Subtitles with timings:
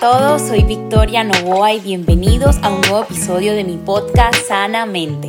[0.00, 5.28] todos, soy Victoria Novoa y bienvenidos a un nuevo episodio de mi podcast Sanamente.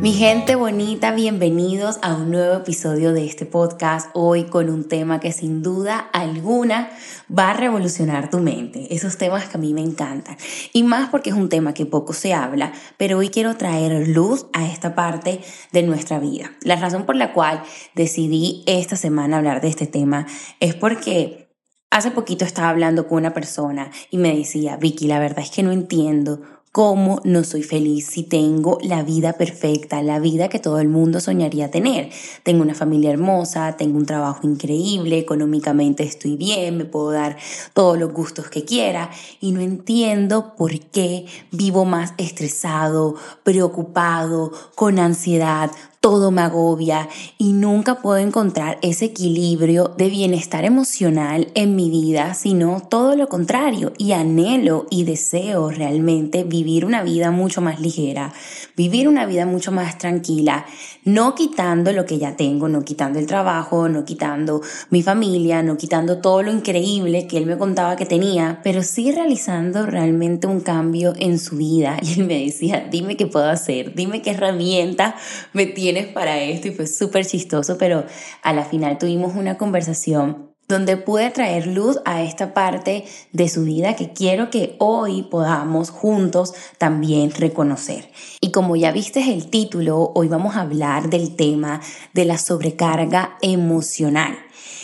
[0.00, 5.18] Mi gente bonita, bienvenidos a un nuevo episodio de este podcast, hoy con un tema
[5.18, 6.90] que sin duda alguna
[7.36, 10.36] va a revolucionar tu mente, esos temas que a mí me encantan,
[10.72, 14.46] y más porque es un tema que poco se habla, pero hoy quiero traer luz
[14.52, 15.40] a esta parte
[15.72, 16.52] de nuestra vida.
[16.62, 17.62] La razón por la cual
[17.96, 20.26] decidí esta semana hablar de este tema
[20.60, 21.47] es porque
[21.90, 25.62] hace poquito estaba hablando con una persona y me decía, Vicky, la verdad es que
[25.62, 30.78] no entiendo cómo no soy feliz si tengo la vida perfecta, la vida que todo
[30.78, 32.10] el mundo soñaría tener.
[32.42, 37.36] Tengo una familia hermosa, tengo un trabajo increíble, económicamente estoy bien, me puedo dar
[37.72, 44.98] todos los gustos que quiera y no entiendo por qué vivo más estresado, preocupado, con
[44.98, 51.90] ansiedad, todo me agobia y nunca puedo encontrar ese equilibrio de bienestar emocional en mi
[51.90, 53.92] vida, sino todo lo contrario.
[53.98, 58.32] Y anhelo y deseo realmente vivir una vida mucho más ligera,
[58.76, 60.66] vivir una vida mucho más tranquila,
[61.04, 65.76] no quitando lo que ya tengo, no quitando el trabajo, no quitando mi familia, no
[65.76, 70.60] quitando todo lo increíble que él me contaba que tenía, pero sí realizando realmente un
[70.60, 71.98] cambio en su vida.
[72.08, 75.14] Y él me decía, dime qué puedo hacer, dime qué herramienta
[75.52, 78.04] me tienes para esto y fue súper chistoso, pero
[78.42, 83.64] a la final tuvimos una conversación donde pude traer luz a esta parte de su
[83.64, 88.10] vida que quiero que hoy podamos juntos también reconocer.
[88.42, 91.80] Y como ya viste el título, hoy vamos a hablar del tema
[92.12, 94.36] de la sobrecarga emocional.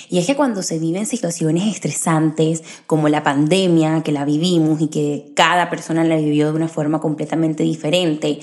[0.08, 4.88] Y es que cuando se viven situaciones estresantes como la pandemia que la vivimos y
[4.88, 8.40] que cada persona la vivió de una forma completamente diferente,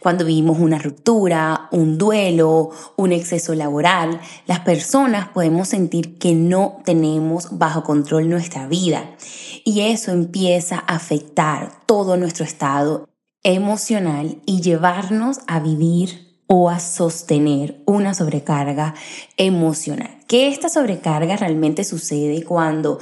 [0.00, 6.78] cuando vivimos una ruptura, un duelo, un exceso laboral, las personas podemos sentir que no
[6.84, 9.16] tenemos bajo control nuestra vida.
[9.64, 13.08] Y eso empieza a afectar todo nuestro estado
[13.42, 18.94] emocional y llevarnos a vivir o a sostener una sobrecarga
[19.36, 20.10] emocional.
[20.26, 22.98] Que esta sobrecarga realmente sucede cuando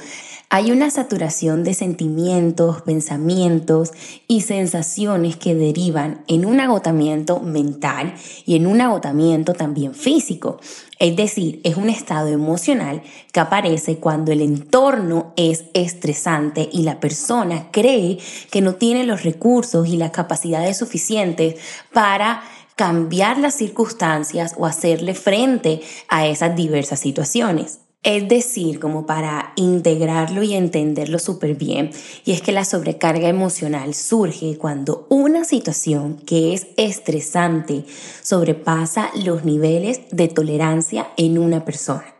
[0.49, 3.91] hay una saturación de sentimientos, pensamientos
[4.27, 8.13] y sensaciones que derivan en un agotamiento mental
[8.45, 10.59] y en un agotamiento también físico.
[10.99, 16.99] Es decir, es un estado emocional que aparece cuando el entorno es estresante y la
[16.99, 18.19] persona cree
[18.51, 21.55] que no tiene los recursos y las capacidades suficientes
[21.91, 22.43] para
[22.75, 27.79] cambiar las circunstancias o hacerle frente a esas diversas situaciones.
[28.03, 31.91] Es decir, como para integrarlo y entenderlo súper bien,
[32.25, 37.85] y es que la sobrecarga emocional surge cuando una situación que es estresante
[38.21, 42.13] sobrepasa los niveles de tolerancia en una persona.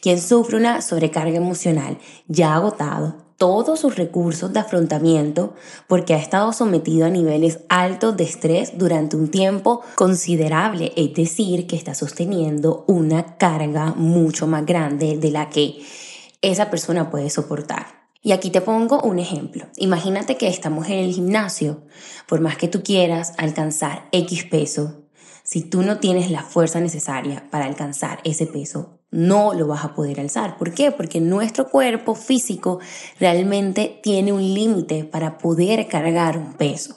[0.00, 5.54] Quien sufre una sobrecarga emocional ya agotado todos sus recursos de afrontamiento
[5.86, 11.66] porque ha estado sometido a niveles altos de estrés durante un tiempo considerable, es decir,
[11.66, 15.80] que está sosteniendo una carga mucho más grande de la que
[16.42, 18.06] esa persona puede soportar.
[18.22, 19.66] Y aquí te pongo un ejemplo.
[19.76, 21.82] Imagínate que estamos en el gimnasio,
[22.26, 25.04] por más que tú quieras alcanzar X peso,
[25.44, 29.94] si tú no tienes la fuerza necesaria para alcanzar ese peso, no lo vas a
[29.94, 30.56] poder alzar.
[30.58, 30.90] ¿Por qué?
[30.92, 32.80] Porque nuestro cuerpo físico
[33.18, 36.96] realmente tiene un límite para poder cargar un peso.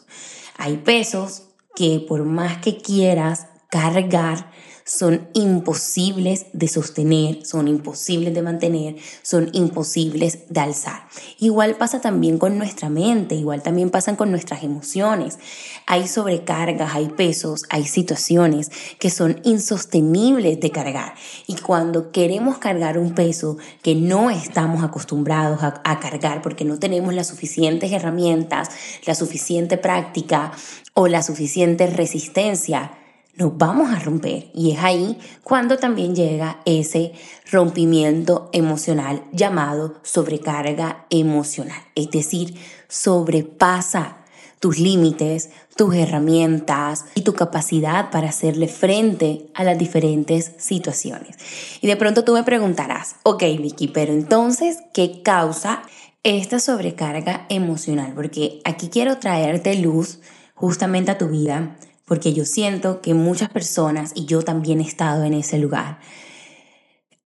[0.57, 1.43] Hay pesos
[1.75, 4.51] que por más que quieras cargar,
[4.89, 11.03] son imposibles de sostener, son imposibles de mantener, son imposibles de alzar.
[11.37, 15.37] Igual pasa también con nuestra mente, igual también pasan con nuestras emociones.
[15.85, 21.13] Hay sobrecargas, hay pesos, hay situaciones que son insostenibles de cargar.
[21.45, 26.79] Y cuando queremos cargar un peso que no estamos acostumbrados a, a cargar porque no
[26.79, 28.69] tenemos las suficientes herramientas,
[29.05, 30.51] la suficiente práctica
[30.95, 32.98] o la suficiente resistencia,
[33.39, 34.51] nos vamos a romper.
[34.53, 37.13] Y es ahí cuando también llega ese
[37.49, 41.81] rompimiento emocional llamado sobrecarga emocional.
[41.95, 42.55] Es decir,
[42.89, 44.17] sobrepasa
[44.59, 51.37] tus límites, tus herramientas y tu capacidad para hacerle frente a las diferentes situaciones.
[51.79, 55.81] Y de pronto tú me preguntarás, ok Vicky, pero entonces, ¿qué causa
[56.23, 58.11] esta sobrecarga emocional?
[58.13, 60.19] Porque aquí quiero traerte luz
[60.55, 61.77] justamente a tu vida
[62.09, 65.99] porque yo siento que muchas personas, y yo también he estado en ese lugar,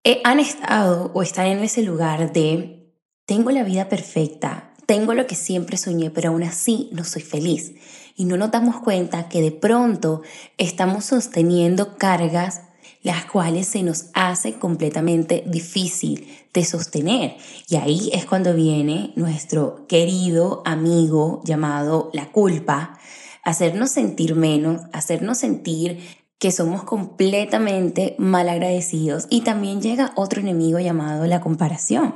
[0.04, 2.94] eh, han estado o están en ese lugar de,
[3.26, 7.72] tengo la vida perfecta, tengo lo que siempre soñé, pero aún así no soy feliz.
[8.18, 10.22] Y no nos damos cuenta que de pronto
[10.58, 12.64] estamos sosteniendo cargas
[13.04, 17.38] las cuales se nos hace completamente difícil de sostener.
[17.70, 22.98] Y ahí es cuando viene nuestro querido amigo llamado la culpa,
[23.44, 26.00] hacernos sentir menos, hacernos sentir
[26.40, 32.16] que somos completamente mal agradecidos y también llega otro enemigo llamado la comparación.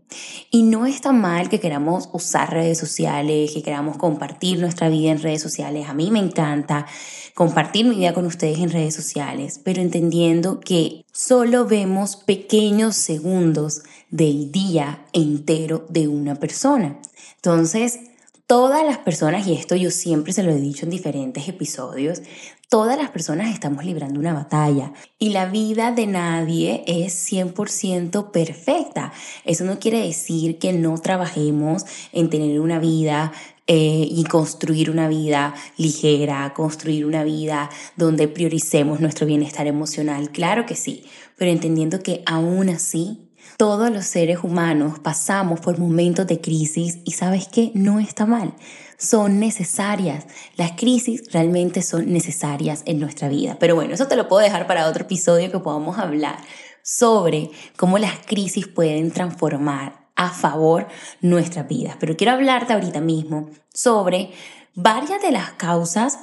[0.51, 5.23] Y no está mal que queramos usar redes sociales, que queramos compartir nuestra vida en
[5.23, 5.89] redes sociales.
[5.89, 6.87] A mí me encanta
[7.35, 13.83] compartir mi vida con ustedes en redes sociales, pero entendiendo que solo vemos pequeños segundos
[14.11, 16.99] del día entero de una persona.
[17.37, 18.01] Entonces,
[18.47, 22.21] todas las personas, y esto yo siempre se lo he dicho en diferentes episodios,
[22.69, 29.13] todas las personas estamos librando una batalla y la vida de nadie es 100% perfecta.
[29.45, 33.33] Eso no quiere decir que no trabajemos en tener una vida
[33.67, 40.31] eh, y construir una vida ligera, construir una vida donde prioricemos nuestro bienestar emocional.
[40.31, 41.05] Claro que sí,
[41.37, 47.13] pero entendiendo que aún así todos los seres humanos pasamos por momentos de crisis y
[47.13, 48.55] sabes que no está mal,
[48.99, 50.27] son necesarias.
[50.57, 53.57] Las crisis realmente son necesarias en nuestra vida.
[53.61, 56.39] Pero bueno, eso te lo puedo dejar para otro episodio que podamos hablar
[56.83, 60.87] sobre cómo las crisis pueden transformar a favor
[61.23, 61.97] nuestras vidas.
[61.99, 64.31] Pero quiero hablarte ahorita mismo sobre
[64.75, 66.19] varias de las causas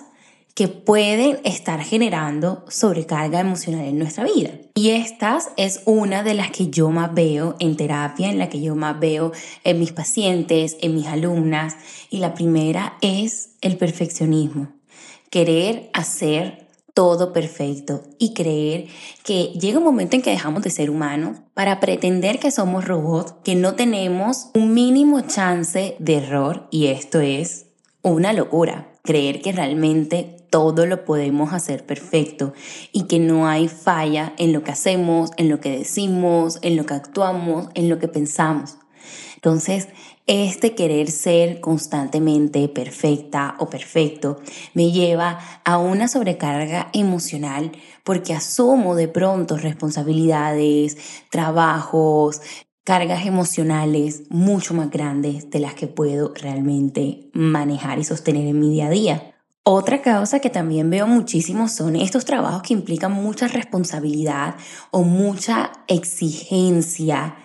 [0.54, 4.52] que pueden estar generando sobrecarga emocional en nuestra vida.
[4.76, 8.62] Y estas es una de las que yo más veo en terapia, en la que
[8.62, 9.32] yo más veo
[9.64, 11.76] en mis pacientes, en mis alumnas.
[12.12, 14.68] Y la primera es el perfeccionismo.
[15.32, 16.67] Querer hacer
[16.98, 18.88] todo perfecto y creer
[19.24, 23.36] que llega un momento en que dejamos de ser humanos para pretender que somos robots,
[23.44, 27.68] que no tenemos un mínimo chance de error y esto es
[28.02, 28.96] una locura.
[29.04, 32.54] Creer que realmente todo lo podemos hacer perfecto
[32.92, 36.88] y que no hay falla en lo que hacemos, en lo que decimos, en lo
[36.88, 38.80] que actuamos, en lo que pensamos.
[39.36, 39.88] Entonces,
[40.28, 44.42] este querer ser constantemente perfecta o perfecto
[44.74, 47.72] me lleva a una sobrecarga emocional
[48.04, 50.98] porque asumo de pronto responsabilidades,
[51.32, 52.42] trabajos,
[52.84, 58.70] cargas emocionales mucho más grandes de las que puedo realmente manejar y sostener en mi
[58.70, 59.34] día a día.
[59.64, 64.56] Otra causa que también veo muchísimo son estos trabajos que implican mucha responsabilidad
[64.92, 67.36] o mucha exigencia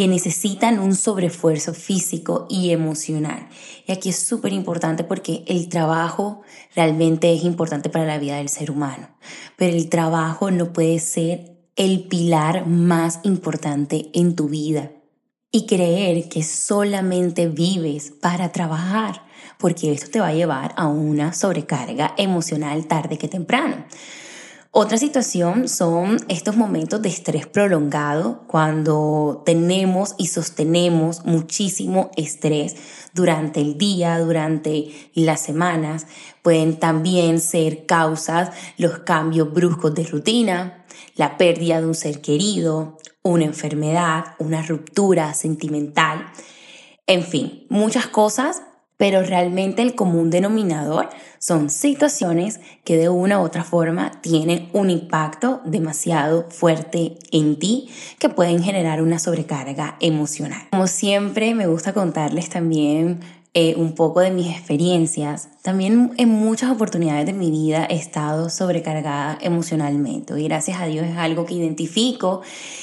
[0.00, 3.50] que necesitan un sobreesfuerzo físico y emocional.
[3.86, 6.40] Y aquí es súper importante porque el trabajo
[6.74, 9.10] realmente es importante para la vida del ser humano,
[9.56, 14.90] pero el trabajo no puede ser el pilar más importante en tu vida.
[15.52, 19.26] Y creer que solamente vives para trabajar,
[19.58, 23.84] porque esto te va a llevar a una sobrecarga emocional tarde que temprano.
[24.72, 32.76] Otra situación son estos momentos de estrés prolongado, cuando tenemos y sostenemos muchísimo estrés
[33.12, 36.06] durante el día, durante las semanas.
[36.42, 40.86] Pueden también ser causas los cambios bruscos de rutina,
[41.16, 46.30] la pérdida de un ser querido, una enfermedad, una ruptura sentimental.
[47.08, 48.62] En fin, muchas cosas
[49.00, 54.90] pero realmente el común denominador son situaciones que de una u otra forma tienen un
[54.90, 57.88] impacto demasiado fuerte en ti
[58.18, 60.60] que pueden generar una sobrecarga emocional.
[60.72, 63.20] Como siempre me gusta contarles también
[63.52, 65.48] eh, un poco de mis experiencias.
[65.62, 71.04] También en muchas oportunidades de mi vida he estado sobrecargada emocionalmente y gracias a Dios
[71.04, 72.42] es algo que identifico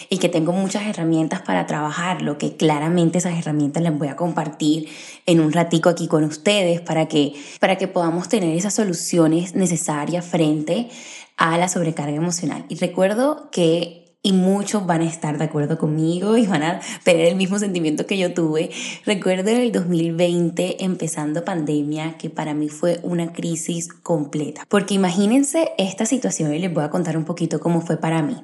[0.10, 4.90] y que tengo muchas herramientas para trabajarlo, que claramente esas herramientas las voy a compartir
[5.26, 10.26] en un ratico aquí con ustedes para que, para que podamos tener esas soluciones necesarias
[10.26, 10.90] frente
[11.38, 12.66] a la sobrecarga emocional.
[12.68, 17.28] Y recuerdo que y muchos van a estar de acuerdo conmigo y van a tener
[17.28, 18.72] el mismo sentimiento que yo tuve.
[19.06, 24.66] Recuerdo el 2020 empezando pandemia que para mí fue una crisis completa.
[24.68, 28.36] Porque imagínense esta situación y les voy a contar un poquito cómo fue para mí.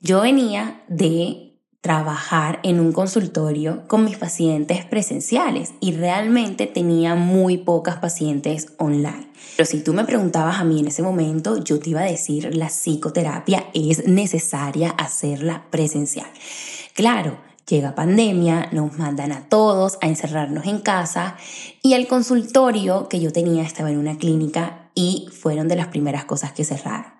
[0.00, 1.51] Yo venía de
[1.82, 9.26] trabajar en un consultorio con mis pacientes presenciales y realmente tenía muy pocas pacientes online.
[9.56, 12.54] Pero si tú me preguntabas a mí en ese momento, yo te iba a decir,
[12.54, 16.28] la psicoterapia es necesaria hacerla presencial.
[16.94, 21.36] Claro, llega pandemia, nos mandan a todos a encerrarnos en casa
[21.82, 26.26] y el consultorio que yo tenía estaba en una clínica y fueron de las primeras
[26.26, 27.12] cosas que cerraron.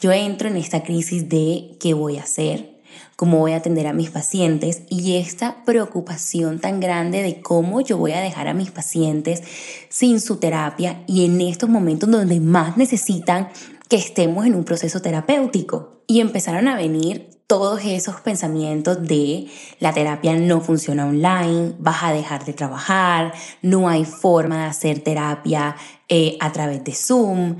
[0.00, 2.77] Yo entro en esta crisis de qué voy a hacer,
[3.18, 7.98] cómo voy a atender a mis pacientes y esta preocupación tan grande de cómo yo
[7.98, 9.42] voy a dejar a mis pacientes
[9.88, 13.48] sin su terapia y en estos momentos donde más necesitan
[13.88, 16.04] que estemos en un proceso terapéutico.
[16.06, 19.48] Y empezaron a venir todos esos pensamientos de
[19.80, 23.32] la terapia no funciona online, vas a dejar de trabajar,
[23.62, 25.74] no hay forma de hacer terapia
[26.08, 27.56] eh, a través de Zoom,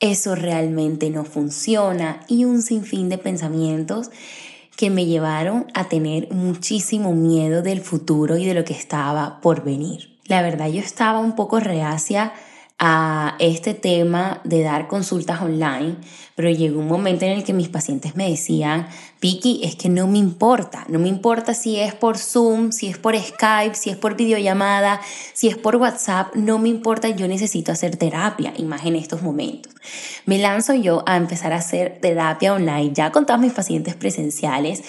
[0.00, 4.10] eso realmente no funciona y un sinfín de pensamientos
[4.76, 9.64] que me llevaron a tener muchísimo miedo del futuro y de lo que estaba por
[9.64, 10.18] venir.
[10.26, 12.32] La verdad yo estaba un poco reacia
[12.86, 15.96] a este tema de dar consultas online,
[16.34, 18.88] pero llegó un momento en el que mis pacientes me decían,
[19.22, 22.98] Vicky, es que no me importa, no me importa si es por Zoom, si es
[22.98, 25.00] por Skype, si es por videollamada,
[25.32, 29.22] si es por WhatsApp, no me importa, yo necesito hacer terapia, y más en estos
[29.22, 29.72] momentos.
[30.26, 34.82] Me lanzo yo a empezar a hacer terapia online ya con todos mis pacientes presenciales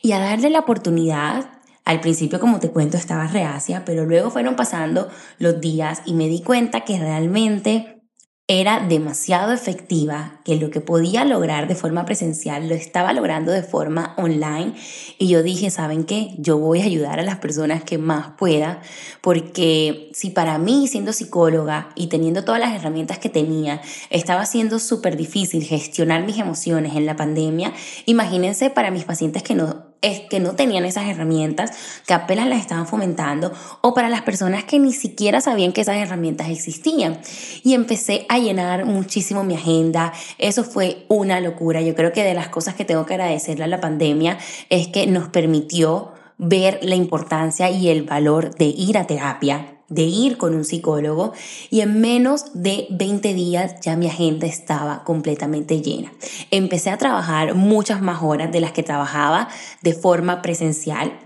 [0.00, 1.55] y a darle la oportunidad
[1.86, 6.28] al principio, como te cuento, estaba reacia, pero luego fueron pasando los días y me
[6.28, 8.02] di cuenta que realmente
[8.48, 13.62] era demasiado efectiva, que lo que podía lograr de forma presencial lo estaba logrando de
[13.62, 14.74] forma online.
[15.18, 16.34] Y yo dije, ¿saben qué?
[16.38, 18.82] Yo voy a ayudar a las personas que más pueda,
[19.20, 24.80] porque si para mí, siendo psicóloga y teniendo todas las herramientas que tenía, estaba siendo
[24.80, 27.72] súper difícil gestionar mis emociones en la pandemia,
[28.06, 31.72] imagínense para mis pacientes que no es que no tenían esas herramientas,
[32.06, 35.96] que apenas las estaban fomentando, o para las personas que ni siquiera sabían que esas
[35.96, 37.20] herramientas existían.
[37.62, 40.12] Y empecé a llenar muchísimo mi agenda.
[40.38, 41.80] Eso fue una locura.
[41.80, 44.38] Yo creo que de las cosas que tengo que agradecerle a la pandemia
[44.70, 50.02] es que nos permitió ver la importancia y el valor de ir a terapia, de
[50.02, 51.32] ir con un psicólogo
[51.70, 56.12] y en menos de 20 días ya mi agenda estaba completamente llena.
[56.50, 59.48] Empecé a trabajar muchas más horas de las que trabajaba
[59.82, 61.18] de forma presencial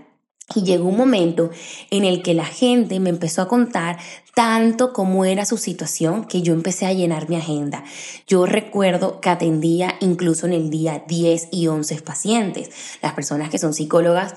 [0.55, 1.49] y llegó un momento
[1.89, 3.97] en el que la gente me empezó a contar
[4.35, 7.83] tanto cómo era su situación que yo empecé a llenar mi agenda.
[8.27, 12.69] Yo recuerdo que atendía incluso en el día 10 y 11 pacientes.
[13.01, 14.35] Las personas que son psicólogas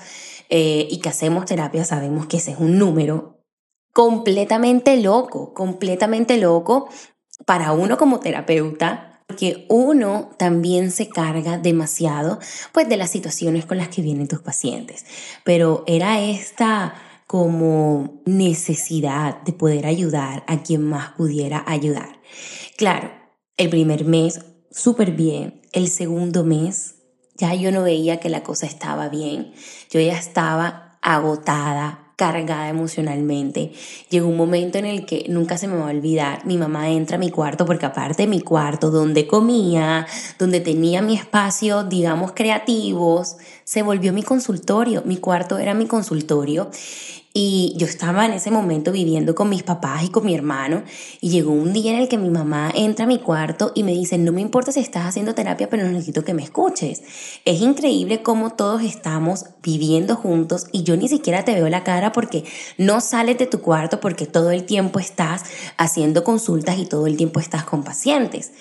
[0.49, 3.34] eh, y que hacemos terapia sabemos que ese es un número
[3.95, 6.89] completamente loco, completamente loco
[7.45, 12.37] para uno como terapeuta, porque uno también se carga demasiado
[12.73, 15.05] pues de las situaciones con las que vienen tus pacientes.
[15.45, 22.19] Pero era esta como necesidad de poder ayudar a quien más pudiera ayudar.
[22.75, 23.11] Claro,
[23.55, 26.95] el primer mes súper bien, el segundo mes
[27.37, 29.53] ya yo no veía que la cosa estaba bien,
[29.89, 33.71] yo ya estaba agotada, cargada emocionalmente.
[34.09, 37.17] Llegó un momento en el que nunca se me va a olvidar, mi mamá entra
[37.17, 40.07] a mi cuarto porque aparte de mi cuarto donde comía,
[40.39, 46.69] donde tenía mi espacio, digamos, creativos, se volvió mi consultorio, mi cuarto era mi consultorio
[47.37, 50.83] y yo estaba en ese momento viviendo con mis papás y con mi hermano
[51.19, 53.91] y llegó un día en el que mi mamá entra a mi cuarto y me
[53.91, 57.03] dice, no me importa si estás haciendo terapia, pero necesito que me escuches.
[57.43, 62.13] Es increíble cómo todos estamos viviendo juntos y yo ni siquiera te veo la cara
[62.13, 62.45] porque
[62.77, 65.43] no sales de tu cuarto porque todo el tiempo estás
[65.75, 68.53] haciendo consultas y todo el tiempo estás con pacientes.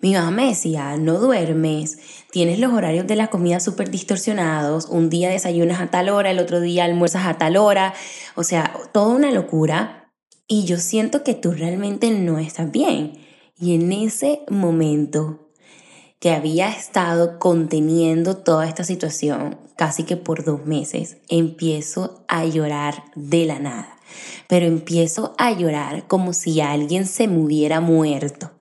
[0.00, 1.98] Mi mamá me decía, no duermes,
[2.30, 6.38] tienes los horarios de la comida súper distorsionados, un día desayunas a tal hora, el
[6.38, 7.94] otro día almuerzas a tal hora,
[8.36, 10.12] o sea, toda una locura.
[10.46, 13.18] Y yo siento que tú realmente no estás bien.
[13.58, 15.50] Y en ese momento
[16.20, 23.04] que había estado conteniendo toda esta situación casi que por dos meses, empiezo a llorar
[23.14, 23.96] de la nada.
[24.48, 28.57] Pero empiezo a llorar como si alguien se me hubiera muerto.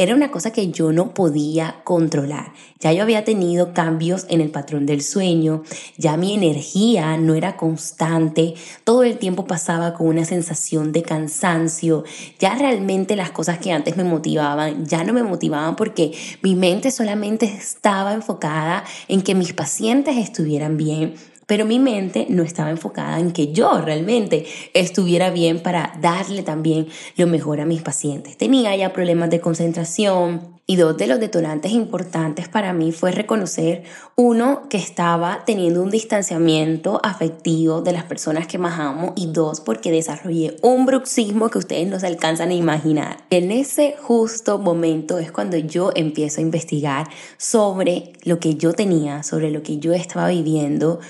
[0.00, 2.52] Era una cosa que yo no podía controlar.
[2.78, 5.64] Ya yo había tenido cambios en el patrón del sueño,
[5.96, 12.04] ya mi energía no era constante, todo el tiempo pasaba con una sensación de cansancio,
[12.38, 16.12] ya realmente las cosas que antes me motivaban ya no me motivaban porque
[16.42, 21.14] mi mente solamente estaba enfocada en que mis pacientes estuvieran bien
[21.48, 26.88] pero mi mente no estaba enfocada en que yo realmente estuviera bien para darle también
[27.16, 28.36] lo mejor a mis pacientes.
[28.36, 33.84] Tenía ya problemas de concentración, Y dos de los detonantes importantes para mí fue reconocer,
[34.16, 39.62] uno, que estaba teniendo un distanciamiento afectivo de las personas que más amo y dos,
[39.62, 43.24] porque desarrollé un bruxismo que ustedes no se alcanzan a imaginar.
[43.30, 49.22] En ese justo momento es cuando yo empiezo a investigar sobre lo que yo tenía,
[49.22, 51.00] sobre lo que yo estaba viviendo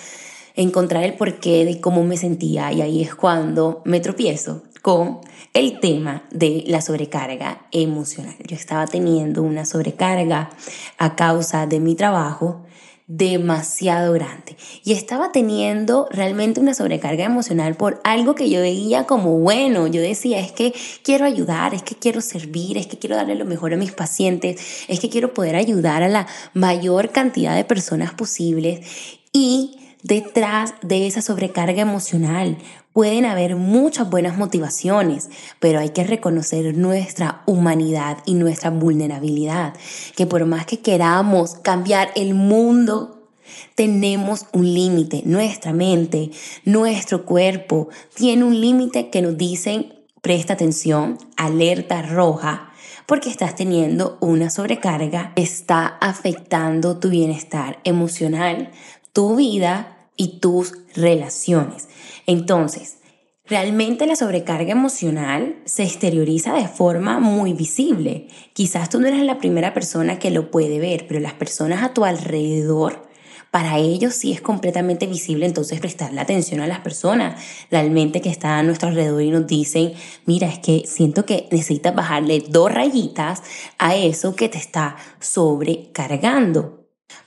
[0.58, 5.20] encontrar el porqué de cómo me sentía y ahí es cuando me tropiezo con
[5.54, 8.34] el tema de la sobrecarga emocional.
[8.44, 10.50] Yo estaba teniendo una sobrecarga
[10.98, 12.64] a causa de mi trabajo
[13.06, 19.38] demasiado grande y estaba teniendo realmente una sobrecarga emocional por algo que yo veía como
[19.38, 19.86] bueno.
[19.86, 20.74] Yo decía, es que
[21.04, 24.60] quiero ayudar, es que quiero servir, es que quiero darle lo mejor a mis pacientes,
[24.88, 28.80] es que quiero poder ayudar a la mayor cantidad de personas posibles
[29.32, 32.58] y detrás de esa sobrecarga emocional.
[32.92, 39.74] Pueden haber muchas buenas motivaciones, pero hay que reconocer nuestra humanidad y nuestra vulnerabilidad,
[40.16, 43.18] que por más que queramos cambiar el mundo,
[43.74, 45.22] tenemos un límite.
[45.24, 46.30] Nuestra mente,
[46.64, 52.72] nuestro cuerpo tiene un límite que nos dicen, presta atención, alerta roja,
[53.06, 58.70] porque estás teniendo una sobrecarga, está afectando tu bienestar emocional,
[59.18, 61.88] tu vida y tus relaciones.
[62.28, 62.98] Entonces,
[63.46, 68.28] realmente la sobrecarga emocional se exterioriza de forma muy visible.
[68.52, 71.92] Quizás tú no eres la primera persona que lo puede ver, pero las personas a
[71.92, 73.08] tu alrededor,
[73.50, 78.52] para ellos sí es completamente visible, entonces prestarle atención a las personas realmente que están
[78.52, 79.94] a nuestro alrededor y nos dicen,
[80.26, 83.42] mira, es que siento que necesitas bajarle dos rayitas
[83.78, 86.77] a eso que te está sobrecargando.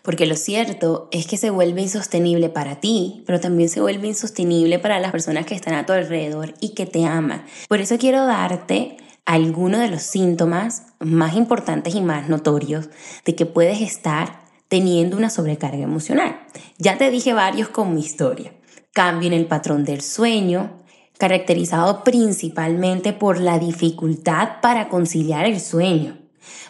[0.02, 4.80] Porque lo cierto es que se vuelve insostenible para ti, pero también se vuelve insostenible
[4.80, 7.46] para las personas que están a tu alrededor y que te aman.
[7.68, 12.90] Por eso quiero darte algunos de los síntomas más importantes y más notorios
[13.26, 16.40] de que puedes estar teniendo una sobrecarga emocional.
[16.78, 18.54] Ya te dije varios con mi historia.
[18.94, 20.82] Cambio en el patrón del sueño,
[21.18, 26.21] caracterizado principalmente por la dificultad para conciliar el sueño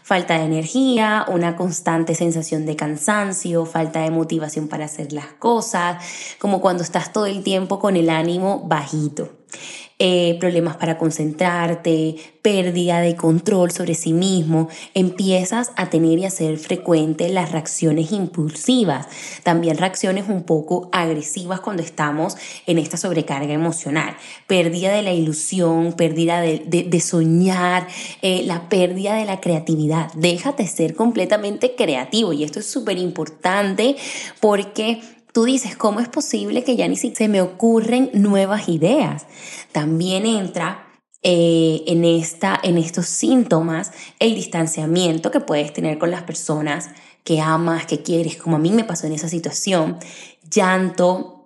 [0.04, 6.04] Falta de energía, una constante sensación de cansancio, falta de motivación para hacer las cosas,
[6.40, 9.30] como cuando estás todo el tiempo con el ánimo bajito.
[10.04, 16.32] Eh, problemas para concentrarte, pérdida de control sobre sí mismo, empiezas a tener y a
[16.32, 16.60] ser
[17.30, 19.06] las reacciones impulsivas,
[19.44, 22.36] también reacciones un poco agresivas cuando estamos
[22.66, 27.88] en esta sobrecarga emocional, pérdida de la ilusión, pérdida de, soñar,
[28.24, 30.12] eh, la pérdida de la creatividad.
[30.16, 33.98] Déjate ser completamente creativo y esto es súper importante
[34.40, 35.00] porque
[35.34, 39.26] Tú dices, ¿cómo es posible que ya ni siquiera se me ocurren nuevas ideas?
[39.72, 40.88] También entra
[41.24, 46.90] eh, en, esta, en estos síntomas el distanciamiento que puedes tener con las personas
[47.24, 49.98] que amas, que quieres, como a mí me pasó en esa situación,
[50.50, 51.42] llanto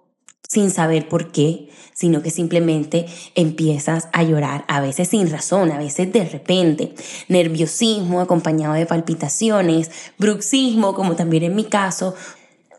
[0.48, 5.78] sin saber por qué, sino que simplemente empiezas a llorar, a veces sin razón, a
[5.78, 6.94] veces de repente,
[7.28, 12.16] nerviosismo acompañado de palpitaciones, bruxismo, como también en mi caso,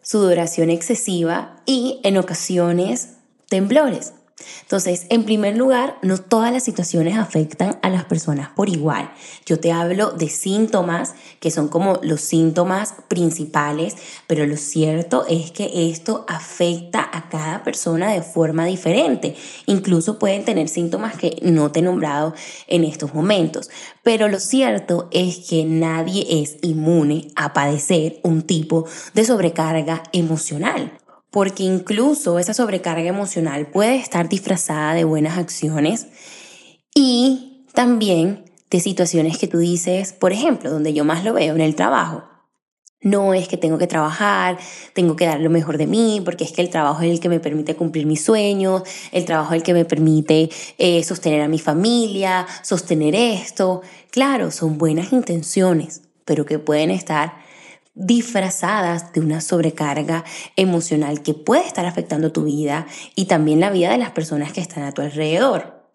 [0.06, 3.14] sudoración excesiva y en ocasiones
[3.48, 4.12] temblores.
[4.62, 9.10] Entonces, en primer lugar, no todas las situaciones afectan a las personas por igual.
[9.46, 13.94] Yo te hablo de síntomas que son como los síntomas principales,
[14.26, 19.36] pero lo cierto es que esto afecta a cada persona de forma diferente.
[19.64, 22.34] Incluso pueden tener síntomas que no te he nombrado
[22.66, 23.70] en estos momentos.
[24.02, 30.92] Pero lo cierto es que nadie es inmune a padecer un tipo de sobrecarga emocional
[31.36, 36.06] porque incluso esa sobrecarga emocional puede estar disfrazada de buenas acciones
[36.94, 41.60] y también de situaciones que tú dices, por ejemplo, donde yo más lo veo en
[41.60, 42.24] el trabajo.
[43.02, 44.56] No es que tengo que trabajar,
[44.94, 47.28] tengo que dar lo mejor de mí, porque es que el trabajo es el que
[47.28, 51.48] me permite cumplir mis sueños, el trabajo es el que me permite eh, sostener a
[51.48, 53.82] mi familia, sostener esto.
[54.10, 57.44] Claro, son buenas intenciones, pero que pueden estar
[57.96, 60.22] disfrazadas de una sobrecarga
[60.54, 64.60] emocional que puede estar afectando tu vida y también la vida de las personas que
[64.60, 65.90] están a tu alrededor.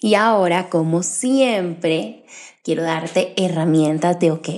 [0.00, 2.24] Y ahora, como siempre,
[2.64, 4.48] quiero darte herramientas de, ok,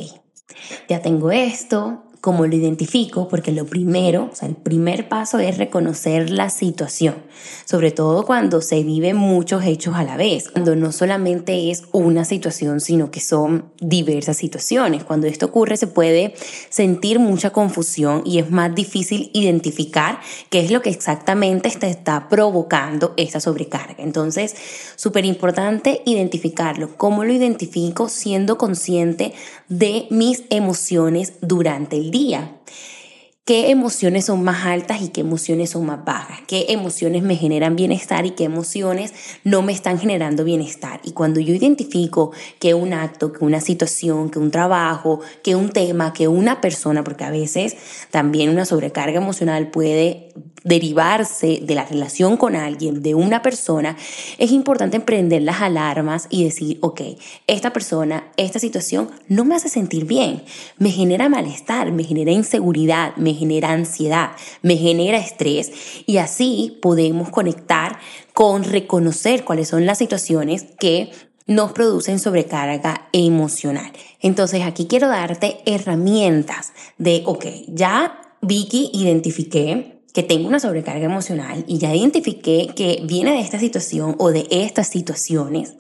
[0.88, 3.26] ya tengo esto, ¿Cómo lo identifico?
[3.26, 7.16] Porque lo primero, o sea, el primer paso es reconocer la situación,
[7.64, 12.24] sobre todo cuando se viven muchos hechos a la vez, cuando no solamente es una
[12.24, 15.02] situación, sino que son diversas situaciones.
[15.02, 16.34] Cuando esto ocurre se puede
[16.68, 22.28] sentir mucha confusión y es más difícil identificar qué es lo que exactamente te está
[22.28, 23.96] provocando esta sobrecarga.
[23.98, 24.54] Entonces,
[24.94, 26.96] súper importante identificarlo.
[26.96, 28.08] ¿Cómo lo identifico?
[28.08, 29.32] Siendo consciente
[29.68, 32.60] de mis emociones durante el día.
[33.44, 36.38] ¿Qué emociones son más altas y qué emociones son más bajas?
[36.46, 41.00] ¿Qué emociones me generan bienestar y qué emociones no me están generando bienestar?
[41.02, 45.70] Y cuando yo identifico que un acto, que una situación, que un trabajo, que un
[45.70, 47.76] tema, que una persona, porque a veces
[48.12, 50.32] también una sobrecarga emocional puede
[50.64, 53.96] derivarse de la relación con alguien, de una persona,
[54.38, 57.00] es importante emprender las alarmas y decir, ok,
[57.46, 60.44] esta persona, esta situación no me hace sentir bien,
[60.78, 65.72] me genera malestar, me genera inseguridad, me genera ansiedad, me genera estrés
[66.06, 67.98] y así podemos conectar
[68.34, 71.10] con reconocer cuáles son las situaciones que
[71.46, 73.92] nos producen sobrecarga emocional.
[74.20, 81.64] Entonces aquí quiero darte herramientas de, ok, ya Vicky identifiqué que tengo una sobrecarga emocional
[81.66, 85.74] y ya identifiqué que viene de esta situación o de estas situaciones,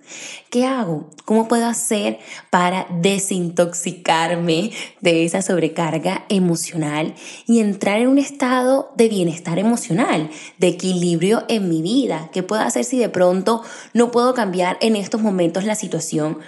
[0.50, 1.10] ¿qué hago?
[1.24, 2.18] ¿Cómo puedo hacer
[2.50, 7.14] para desintoxicarme de esa sobrecarga emocional
[7.46, 12.30] y entrar en un estado de bienestar emocional, de equilibrio en mi vida?
[12.32, 16.38] ¿Qué puedo hacer si de pronto no puedo cambiar en estos momentos la situación?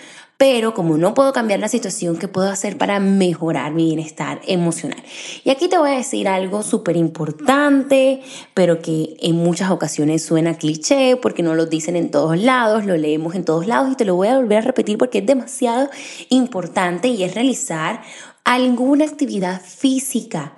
[0.46, 5.02] Pero como no puedo cambiar la situación, ¿qué puedo hacer para mejorar mi bienestar emocional?
[5.42, 8.20] Y aquí te voy a decir algo súper importante,
[8.52, 12.94] pero que en muchas ocasiones suena cliché porque no lo dicen en todos lados, lo
[12.98, 15.88] leemos en todos lados y te lo voy a volver a repetir porque es demasiado
[16.28, 18.02] importante y es realizar
[18.44, 20.52] alguna actividad física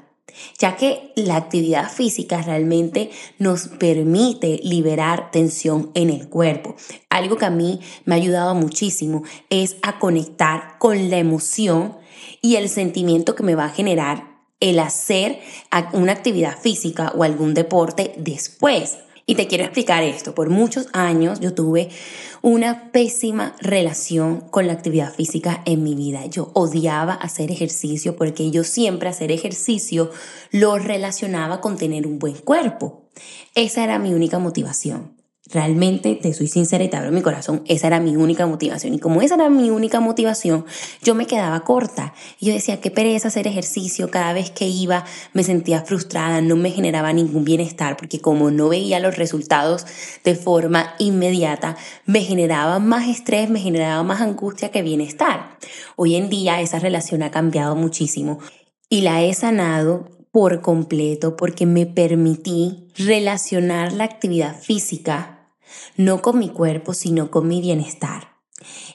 [0.59, 6.77] ya que la actividad física realmente nos permite liberar tensión en el cuerpo.
[7.11, 11.97] Algo que a mí me ha ayudado muchísimo es a conectar con la emoción
[12.41, 15.41] y el sentimiento que me va a generar el hacer
[15.93, 18.99] una actividad física o algún deporte después.
[19.29, 20.37] Y te quiero explicar esto.
[20.37, 21.89] Por muchos años yo tuve
[22.43, 26.25] una pésima relación con la actividad física en mi vida.
[26.27, 30.13] Yo odiaba hacer ejercicio porque yo siempre hacer ejercicio
[30.53, 33.09] lo relacionaba con tener un buen cuerpo.
[33.57, 35.16] Esa era mi única motivación.
[35.49, 38.95] Realmente, te soy sincera y te abro mi corazón, esa era mi única motivación.
[38.95, 40.65] Y como esa era mi única motivación,
[41.03, 42.15] yo me quedaba corta.
[42.41, 44.11] Y yo decía, qué pereza hacer ejercicio.
[44.11, 45.05] Cada vez que iba
[45.35, 49.87] me sentía frustrada, no me generaba ningún bienestar, porque como no veía los resultados
[50.25, 55.59] de forma inmediata, me generaba más estrés, me generaba más angustia que bienestar.
[55.95, 58.41] Hoy en día esa relación ha cambiado muchísimo
[58.89, 65.36] y la he sanado por completo porque me permití relacionar la actividad física
[65.97, 68.37] no con mi cuerpo, sino con mi bienestar.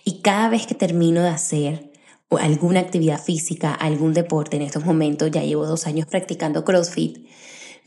[0.03, 1.91] Y cada vez que termino de hacer
[2.29, 7.27] alguna actividad física, algún deporte, en estos momentos ya llevo dos años practicando CrossFit,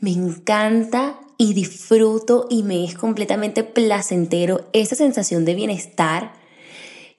[0.01, 6.33] me encanta y disfruto y me es completamente placentero esa sensación de bienestar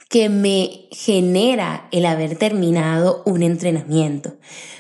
[0.10, 4.34] que me genera el haber terminado un entrenamiento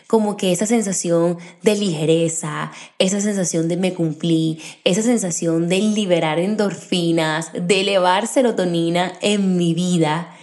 [0.07, 6.39] como que esa sensación de ligereza, esa sensación de me cumplí, esa sensación de liberar
[6.39, 10.34] endorfinas, de elevar serotonina en mi vida.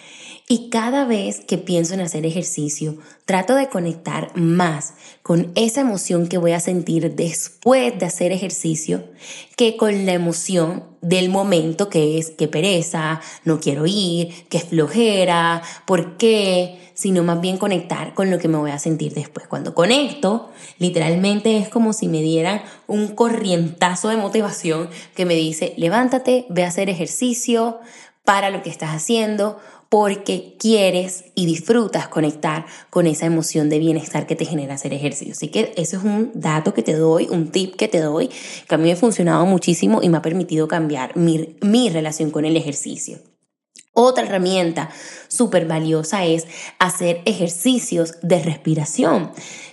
[0.55, 6.27] Y cada vez que pienso en hacer ejercicio, trato de conectar más con esa emoción
[6.27, 9.03] que voy a sentir después de hacer ejercicio
[9.57, 15.63] que con la emoción del momento que es que pereza, no quiero ir, que flojera,
[15.87, 16.79] ¿por qué?
[16.93, 19.49] sino más bien conectar con lo que me voy a sentir después.
[19.49, 25.73] Cuando conecto, literalmente es como si me dieran un corrientazo de motivación que me dice,
[25.79, 27.81] levántate, ve a hacer ejercicio,
[28.25, 29.59] para lo que estás haciendo,
[29.93, 35.35] porque quieres y disfrutas conectar con esa emoción de bienestar que te genera hacer ejercicio.
[35.35, 38.31] Así que eso es un dato que te doy, un tip que te doy,
[38.67, 42.47] que a mí me ha funcionado muchísimo y me ha permitido cambiar mi, relación con
[42.47, 43.19] el ejercicio.
[43.93, 44.89] Otra herramienta
[45.29, 46.47] súper valiosa es
[46.79, 49.33] hacer ejercicios de respiración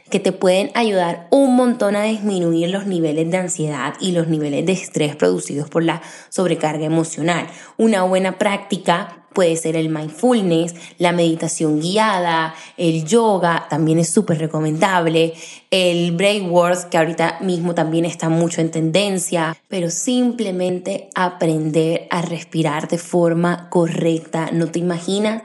[0.09, 4.65] que te pueden ayudar un montón a disminuir los niveles de ansiedad y los niveles
[4.65, 7.47] de estrés producidos por la sobrecarga emocional.
[7.77, 14.39] Una buena práctica puede ser el mindfulness, la meditación guiada, el yoga, también es súper
[14.39, 15.33] recomendable,
[15.71, 22.87] el breakwork, que ahorita mismo también está mucho en tendencia, pero simplemente aprender a respirar
[22.87, 25.43] de forma correcta, no te imaginas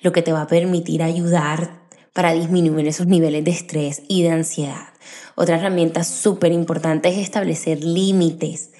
[0.00, 1.85] lo que te va a permitir ayudar
[2.16, 4.88] para disminuir esos niveles de estrés y de ansiedad.
[5.34, 8.70] Otra herramienta súper importante es establecer límites.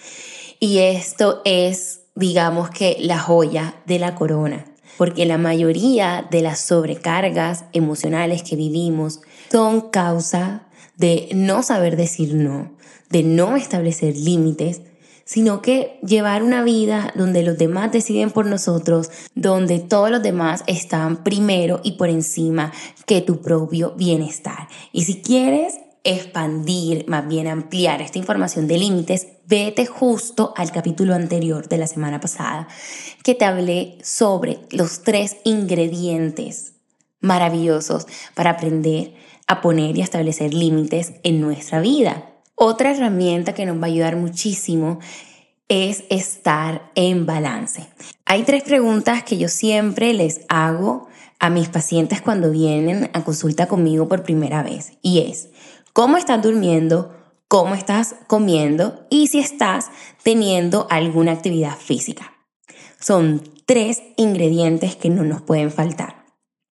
[0.59, 4.65] Y esto es, digamos que, la joya de la corona.
[4.97, 9.21] Porque la mayoría de las sobrecargas emocionales que vivimos
[9.53, 12.73] son causa de no saber decir no,
[13.11, 14.81] de no establecer límites,
[15.27, 20.63] sino que llevar una vida donde los demás deciden por nosotros, donde todos los demás
[20.67, 22.73] están primero y por encima
[23.05, 24.69] que tu propio bienestar.
[24.93, 31.15] Y si quieres expandir, más bien ampliar esta información de límites, vete justo al capítulo
[31.15, 32.69] anterior de la semana pasada,
[33.25, 36.75] que te hablé sobre los tres ingredientes
[37.21, 39.15] maravillosos para aprender
[39.49, 42.36] a poner y establecer límites en nuestra vida.
[42.59, 44.99] Otra herramienta que nos va a ayudar muchísimo
[45.69, 47.87] es estar en balance.
[48.25, 51.07] Hay tres preguntas que yo siempre les hago
[51.39, 55.51] a mis pacientes cuando vienen a consulta conmigo por primera vez y es,
[55.93, 57.15] ¿cómo estás durmiendo?
[57.47, 59.07] ¿Cómo estás comiendo?
[59.11, 59.91] Y si estás
[60.23, 62.33] teniendo alguna actividad física.
[62.99, 66.26] Son tres ingredientes que no nos pueden faltar.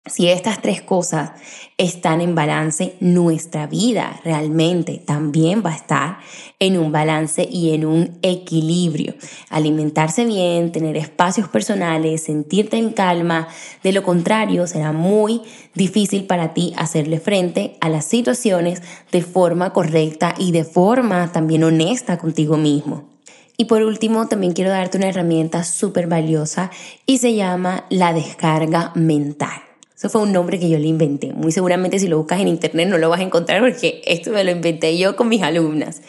[0.06, 1.32] Si estas tres cosas
[1.78, 6.18] están en balance, nuestra vida realmente también va a estar
[6.58, 9.14] en un balance y en un equilibrio.
[9.50, 13.50] Alimentarse bien, tener espacios personales, sentirte en calma.
[13.84, 15.44] De lo contrario, será muy
[15.76, 18.82] difícil para ti hacerle frente a las situaciones
[19.12, 23.10] de forma correcta y de forma también honesta contigo mismo.
[23.58, 26.72] Y por último, también quiero darte una herramienta súper valiosa
[27.06, 29.69] y se llama la descarga mental.
[30.00, 31.34] Eso fue un nombre que yo le inventé.
[31.34, 34.46] Muy seguramente si lo buscas en internet no lo vas a encontrar porque esto me
[34.46, 36.02] lo inventé yo con mis alumnas.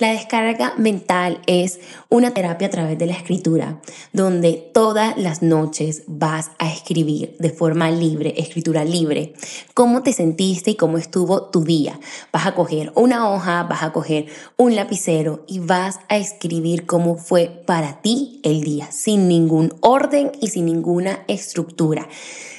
[0.00, 3.80] La descarga mental es una terapia a través de la escritura,
[4.12, 9.34] donde todas las noches vas a escribir de forma libre, escritura libre,
[9.72, 12.00] cómo te sentiste y cómo estuvo tu día.
[12.32, 17.16] Vas a coger una hoja, vas a coger un lapicero y vas a escribir cómo
[17.16, 22.08] fue para ti el día, sin ningún orden y sin ninguna estructura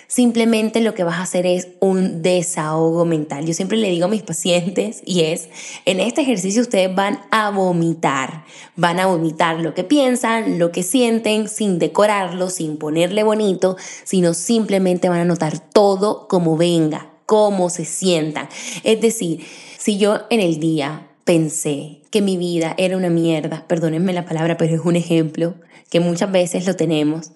[0.09, 3.45] simplemente lo que vas a hacer es un desahogo mental.
[3.45, 5.47] Yo siempre le digo a mis pacientes y es,
[5.85, 8.43] en este ejercicio ustedes van a vomitar,
[8.75, 14.33] van a vomitar lo que piensan, lo que sienten, sin decorarlo, sin ponerle bonito, sino
[14.33, 18.49] simplemente van a notar todo como venga, cómo se sientan.
[18.83, 19.45] Es decir,
[19.77, 24.57] si yo en el día pensé que mi vida era una mierda, perdónenme la palabra,
[24.57, 25.53] pero es un ejemplo
[25.91, 27.31] que muchas veces lo tenemos.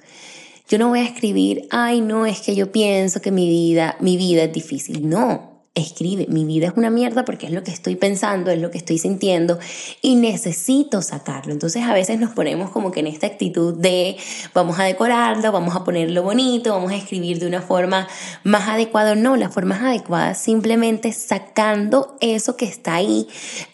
[0.69, 4.17] Yo no voy a escribir, ay, no, es que yo pienso que mi vida, mi
[4.17, 5.10] vida es difícil.
[5.10, 8.69] No, escribe, mi vida es una mierda porque es lo que estoy pensando, es lo
[8.69, 9.60] que estoy sintiendo
[10.02, 11.52] y necesito sacarlo.
[11.52, 14.17] Entonces a veces nos ponemos como que en esta actitud de
[14.54, 18.08] vamos a decorarlo, vamos a ponerlo bonito, vamos a escribir de una forma
[18.43, 19.15] más adecuada.
[19.15, 23.28] No, la forma más adecuada simplemente sacando eso que está ahí,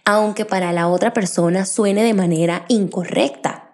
[0.06, 3.69] aunque para la otra persona suene de manera incorrecta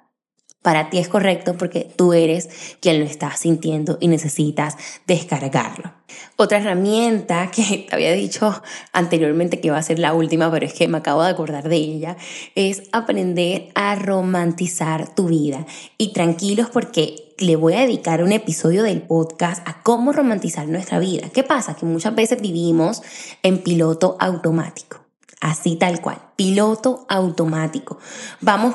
[0.65, 2.49] para ti es correcto porque tú eres
[2.79, 4.75] quien lo está sintiendo y necesitas
[5.05, 5.93] descargarlo.
[6.37, 10.73] Otra herramienta que te había dicho anteriormente que va a ser la última, pero es
[10.73, 12.17] que me acabo de acordar de ella,
[12.55, 15.67] es aprender a romantizar tu vida.
[15.99, 20.97] Y tranquilos porque le voy a dedicar un episodio del podcast a cómo romantizar nuestra
[20.97, 21.29] vida.
[21.29, 21.75] ¿Qué pasa?
[21.75, 23.03] Que muchas veces vivimos
[23.43, 25.05] en piloto automático.
[25.41, 27.99] Así tal cual, piloto automático.
[28.41, 28.73] Vamos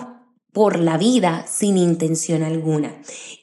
[0.52, 2.92] por la vida sin intención alguna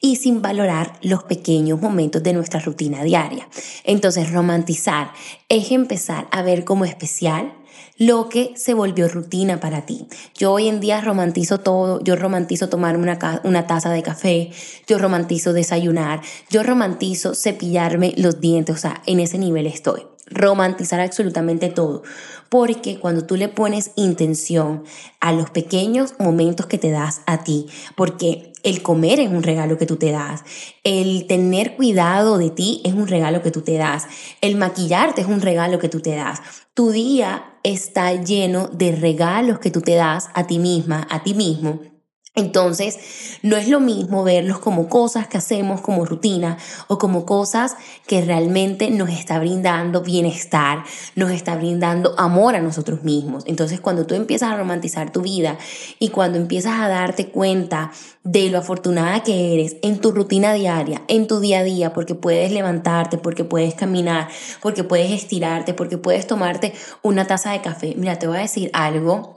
[0.01, 3.47] y sin valorar los pequeños momentos de nuestra rutina diaria.
[3.83, 5.11] Entonces, romantizar
[5.49, 7.53] es empezar a ver como especial
[7.97, 10.07] lo que se volvió rutina para ti.
[10.35, 14.51] Yo hoy en día romantizo todo, yo romantizo tomar una, una taza de café,
[14.87, 20.99] yo romantizo desayunar, yo romantizo cepillarme los dientes, o sea, en ese nivel estoy romantizar
[20.99, 22.03] absolutamente todo.
[22.49, 24.83] Porque cuando tú le pones intención
[25.19, 29.77] a los pequeños momentos que te das a ti, porque el comer es un regalo
[29.77, 30.43] que tú te das,
[30.83, 34.07] el tener cuidado de ti es un regalo que tú te das,
[34.41, 36.41] el maquillarte es un regalo que tú te das.
[36.73, 41.33] Tu día está lleno de regalos que tú te das a ti misma, a ti
[41.33, 41.96] mismo
[42.37, 42.99] entonces,
[43.41, 48.21] no es lo mismo verlos como cosas que hacemos como rutina o como cosas que
[48.21, 50.83] realmente nos está brindando bienestar,
[51.15, 53.43] nos está brindando amor a nosotros mismos.
[53.47, 55.57] Entonces, cuando tú empiezas a romantizar tu vida
[55.97, 57.91] y cuando empiezas a darte cuenta
[58.23, 62.13] de lo afortunada que eres en tu rutina diaria, en tu día a día, porque
[62.13, 64.27] puedes levantarte, porque puedes caminar,
[64.61, 67.95] porque puedes estirarte, porque puedes tomarte una taza de café.
[67.97, 69.36] Mira, te voy a decir algo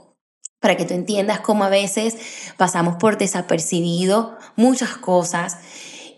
[0.60, 2.16] para que tú entiendas cómo a veces
[2.56, 5.56] pasamos por desapercibido muchas cosas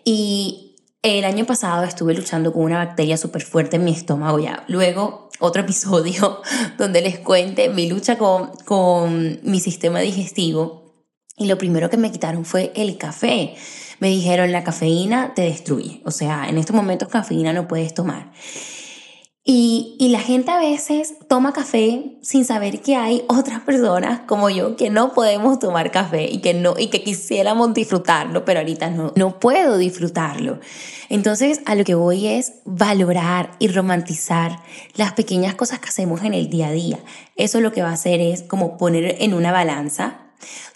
[0.04, 0.68] y
[1.04, 4.64] El año pasado estuve luchando con una bacteria súper fuerte en mi estómago ya.
[4.68, 6.40] Luego otro episodio
[6.78, 10.94] donde les cuente mi lucha con, con mi sistema digestivo.
[11.36, 13.56] Y lo primero que me quitaron fue el café.
[13.98, 16.02] Me dijeron la cafeína te destruye.
[16.04, 18.30] O sea, en estos momentos cafeína no puedes tomar.
[19.44, 24.50] Y, y, la gente a veces toma café sin saber que hay otras personas como
[24.50, 28.90] yo que no podemos tomar café y que, no, y que quisiéramos disfrutarlo, pero ahorita
[28.90, 30.60] no, no puedo disfrutarlo.
[31.08, 34.60] Entonces a lo que voy es valorar y romantizar
[34.94, 37.00] las pequeñas cosas que hacemos en el día a día.
[37.34, 40.20] Eso lo que va a hacer es como poner en una balanza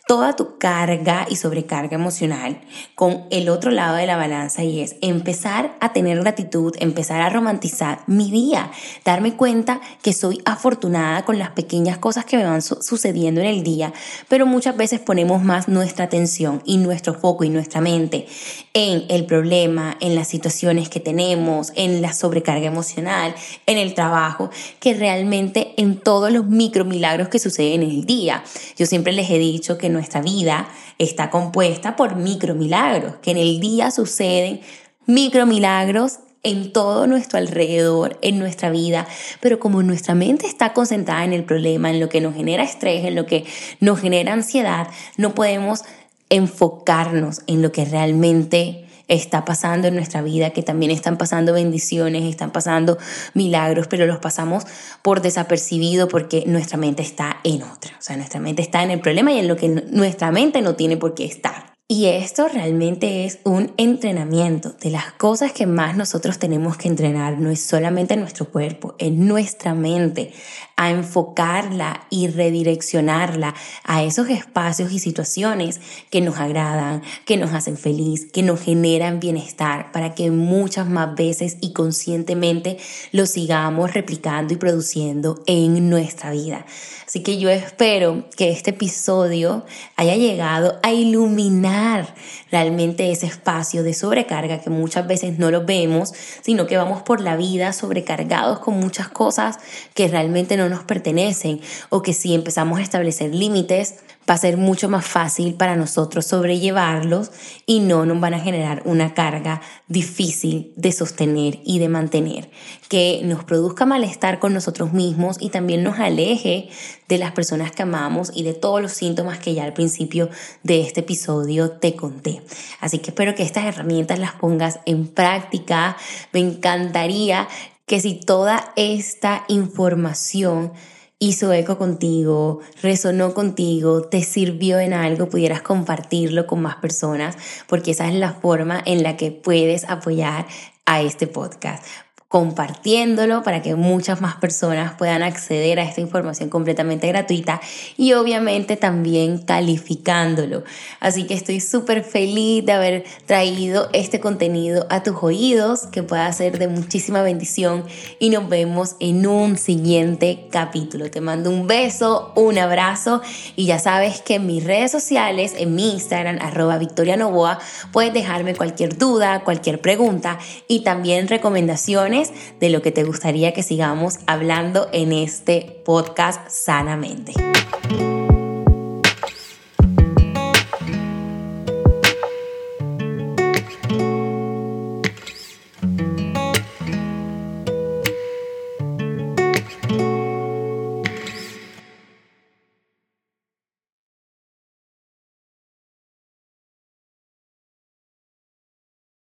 [0.07, 2.61] toda tu carga y sobrecarga emocional
[2.95, 7.29] con el otro lado de la balanza y es empezar a tener gratitud, empezar a
[7.29, 8.71] romantizar mi día,
[9.05, 13.65] darme cuenta que soy afortunada con las pequeñas cosas que me van sucediendo en el
[13.65, 13.93] día,
[14.29, 18.29] pero muchas veces ponemos más nuestra atención y nuestro foco y nuestra mente
[18.75, 23.35] en el problema, en las situaciones que tenemos, en la sobrecarga emocional,
[23.67, 28.45] en el trabajo, que realmente en todos los micro milagros que suceden en el día.
[28.79, 33.59] Yo siempre les he dicho que nuestra vida está compuesta por micromilagros, que en el
[33.59, 34.61] día suceden
[35.07, 39.09] micromilagros en todo nuestro alrededor, en nuestra vida,
[39.41, 43.05] pero como nuestra mente está concentrada en el problema, en lo que nos genera estrés,
[43.05, 43.45] en lo que
[43.81, 45.83] nos genera ansiedad, no podemos
[46.31, 52.25] enfocarnos en lo que realmente está pasando en nuestra vida, que también están pasando bendiciones,
[52.25, 52.99] están pasando
[53.35, 54.65] milagros, pero los pasamos
[55.03, 57.93] por desapercibido porque nuestra mente está en otra.
[57.99, 60.75] O sea, nuestra mente está en el problema y en lo que nuestra mente no
[60.75, 61.76] tiene por qué estar.
[61.89, 64.75] Y esto realmente es un entrenamiento.
[64.81, 69.13] De las cosas que más nosotros tenemos que entrenar no es solamente nuestro cuerpo, es
[69.13, 70.33] nuestra mente
[70.75, 77.77] a enfocarla y redireccionarla a esos espacios y situaciones que nos agradan, que nos hacen
[77.77, 82.79] feliz, que nos generan bienestar, para que muchas más veces y conscientemente
[83.13, 86.67] lo sigamos replicando y produciendo en nuestra vida.
[87.07, 92.15] Así que yo espero que este episodio haya llegado a iluminar hablar
[92.57, 97.21] realmente ese espacio de sobrecarga que muchas veces no lo vemos, sino que vamos por
[97.21, 99.59] la vida sobrecargados con muchas cosas
[99.93, 103.97] que realmente no nos pertenecen o que si empezamos a establecer límites
[104.29, 107.31] va a ser mucho más fácil para nosotros sobrellevarlos
[107.65, 112.51] y no nos van a generar una carga difícil de sostener y de mantener,
[112.89, 116.71] que nos produzca malestar con nosotros mismos y también nos aleje
[117.09, 120.29] de las personas que amamos y de todos los síntomas que ya al principio
[120.63, 122.43] de este episodio te conté.
[122.81, 125.97] Así que espero que estas herramientas las pongas en práctica.
[126.33, 127.49] Me encantaría
[127.87, 130.73] que si toda esta información
[131.19, 137.37] hizo eco contigo, resonó contigo, te sirvió en algo, pudieras compartirlo con más personas,
[137.69, 140.47] porque esa es la forma en la que puedes apoyar
[140.85, 141.85] a este podcast
[142.29, 147.61] compartiéndolo para que muchas más personas puedan acceder a esta información completamente gratuita
[147.97, 150.65] y obviamente también calificándolo.
[150.99, 156.31] Así que estoy súper feliz de haber traído este contenido a tus oídos, que pueda
[156.33, 157.85] ser de muchísima bendición
[158.19, 161.13] y nos vemos en un siguiente capítulo.
[161.13, 163.23] Te mando un beso, un abrazo
[163.55, 167.61] y ya sabes que en mis redes sociales, en mi Instagram, arroba Victoria Novoa,
[167.93, 172.16] puedes dejarme cualquier duda, cualquier pregunta y también recomendaciones
[172.61, 177.33] de lo que te gustaría que sigamos hablando en este podcast sanamente.